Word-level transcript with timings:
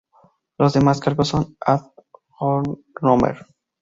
Los 0.57 0.73
demás 0.73 0.99
cargos 0.99 1.27
son 1.27 1.55
"ad 1.63 1.81
honorem". 2.39 3.37